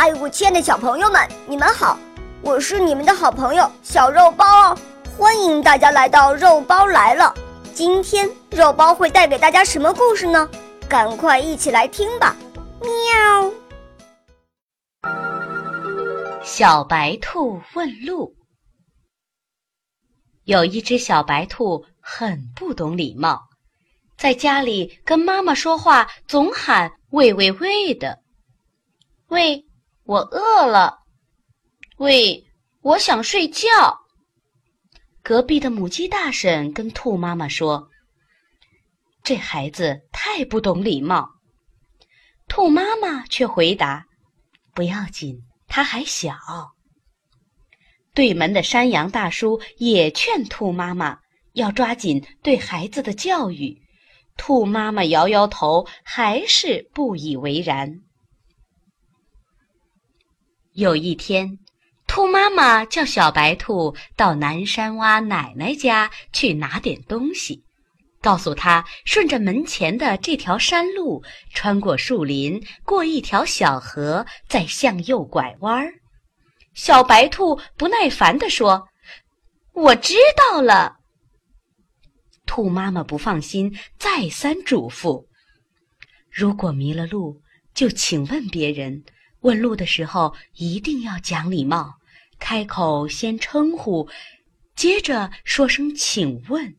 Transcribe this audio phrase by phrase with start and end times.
[0.00, 1.98] 嗨，我亲爱的小朋友们，你们好！
[2.40, 4.78] 我是你们的好朋友小肉包哦，
[5.16, 7.34] 欢迎大家来到肉包来了。
[7.74, 10.48] 今天肉包会带给大家什么故事呢？
[10.88, 12.36] 赶快一起来听吧！
[12.80, 13.52] 喵。
[16.44, 18.32] 小白兔问路。
[20.44, 23.48] 有一只小白兔很不懂礼貌，
[24.16, 28.20] 在家里跟妈妈说话总喊喂喂喂的，
[29.26, 29.64] 喂。
[30.08, 31.00] 我饿了，
[31.98, 32.42] 喂！
[32.80, 33.68] 我想睡觉。
[35.22, 37.90] 隔壁的母鸡大婶跟兔妈妈说
[39.22, 41.28] ：“这孩子太不懂礼貌。”
[42.48, 44.06] 兔妈妈却回答
[44.74, 46.34] ：“不要紧，他还小。”
[48.14, 51.18] 对门的山羊大叔也劝兔妈妈
[51.52, 53.78] 要抓紧对孩子的教育，
[54.38, 58.00] 兔妈妈摇摇头，还是不以为然。
[60.78, 61.58] 有一天，
[62.06, 67.64] 兔妈妈叫小白兔到南山洼奶奶家去拿点东西，
[68.22, 71.20] 告诉他顺着门前的这条山路，
[71.52, 75.92] 穿过树林，过一条小河，再向右拐弯儿。
[76.74, 78.86] 小白兔不耐烦地说
[79.74, 80.98] ：“我知道了。”
[82.46, 85.26] 兔妈妈不放心，再三嘱咐
[86.30, 87.42] ：“如果迷了路，
[87.74, 89.02] 就请问别人。”
[89.40, 91.94] 问路的时候一定要讲礼貌，
[92.38, 94.08] 开口先称呼，
[94.74, 96.76] 接着说声“请问”。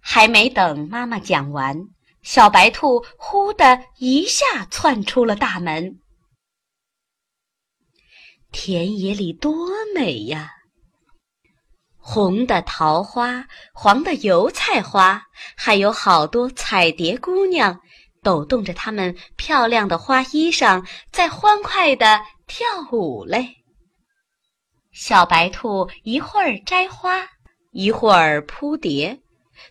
[0.00, 1.88] 还没等妈妈讲完，
[2.22, 6.00] 小白兔忽的一下窜出了大门。
[8.52, 10.52] 田野里多美呀！
[11.98, 15.20] 红的桃花，黄的油菜花，
[15.56, 17.80] 还有好多彩蝶姑娘。
[18.26, 23.54] 抖动着它们漂亮的花衣裳，在欢快地跳舞嘞。
[24.90, 27.24] 小白兔一会儿摘花，
[27.70, 29.20] 一会儿扑蝶，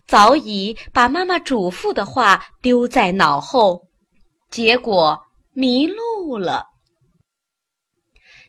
[0.07, 3.89] 早已把妈妈嘱咐的话丢在脑后，
[4.49, 6.65] 结果迷路了。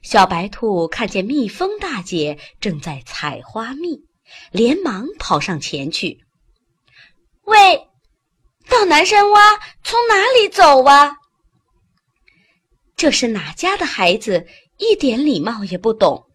[0.02, 4.04] 小白兔看见蜜蜂大姐正在采花蜜，
[4.52, 6.24] 连忙跑上前去，
[7.42, 7.88] 喂。
[8.86, 11.16] 南山洼从哪里走啊？
[12.96, 14.46] 这是哪家的孩子？
[14.78, 16.26] 一点礼貌也不懂。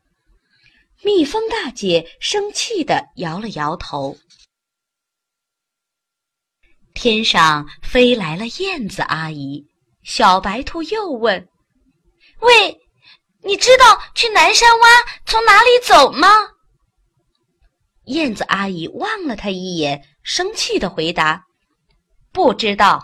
[1.04, 4.18] 蜜蜂大姐生气地摇了摇头。
[6.94, 9.66] 天上飞来了燕子阿姨，
[10.04, 11.48] 小白兔又问
[12.42, 12.80] ：“喂，
[13.44, 16.28] 你知道去南山洼从哪里走吗？”
[18.06, 21.46] 燕子阿姨望了他一眼，生气地回答。
[22.31, 23.03] 不知道。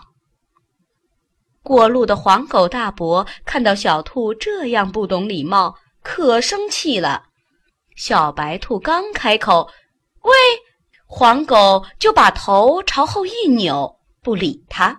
[1.62, 7.24] 过路的黄狗大伯看到小兔这样不懂礼貌，可生气了。
[7.94, 9.68] 小白兔刚开口
[10.22, 10.32] ，“喂！”
[11.04, 14.98] 黄狗就把头朝后一扭，不理他。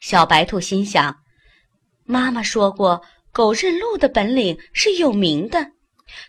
[0.00, 1.14] 小白兔心想
[2.04, 3.00] ：“妈妈说过，
[3.32, 5.66] 狗认路的本领是有名的，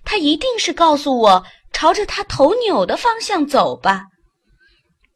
[0.06, 4.06] 它一定是告诉我朝着它头扭的方向走吧。”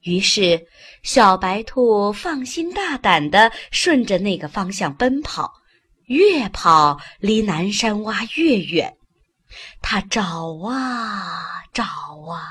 [0.03, 0.65] 于是，
[1.03, 5.51] 小白兔放心大胆地顺着那个方向奔跑，
[6.05, 8.95] 越跑离南山洼越远。
[9.81, 12.47] 它找啊找啊，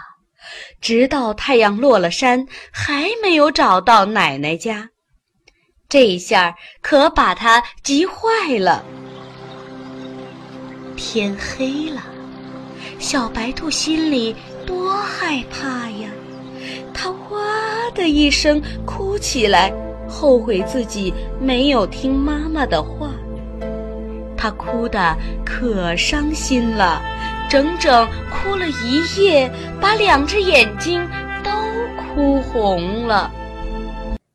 [0.81, 4.91] 直到太阳落了山，还没有找到奶奶家。
[5.89, 8.85] 这一下可把它急坏了。
[10.97, 12.05] 天黑了，
[12.99, 14.37] 小白兔心里
[14.67, 15.98] 多害怕呀！
[17.01, 17.39] 他哇
[17.95, 19.73] 的一声哭起来，
[20.09, 23.13] 后悔自己没有听妈妈的话。
[24.37, 25.17] 他哭得
[25.47, 27.01] 可伤心了，
[27.49, 29.49] 整整哭了一夜，
[29.81, 31.09] 把两只眼睛
[31.45, 31.53] 都
[32.17, 33.31] 哭红了。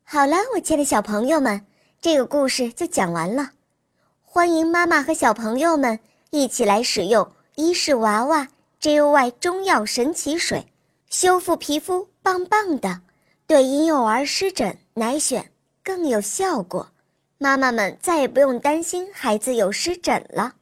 [0.05, 1.65] 好了，我亲爱的小朋友们，
[1.99, 3.49] 这个故事就讲完了。
[4.21, 5.99] 欢迎妈妈和小朋友们
[6.29, 8.47] 一起来使用伊氏娃娃
[8.81, 10.65] JOY 中药神奇水，
[11.13, 12.07] 修复皮肤。
[12.23, 13.01] 棒棒的，
[13.45, 15.43] 对婴幼儿湿疹奶癣
[15.83, 16.89] 更有效果，
[17.37, 20.55] 妈妈们再也不用担心孩子有湿疹了。